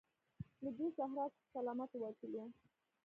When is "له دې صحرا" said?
0.63-1.25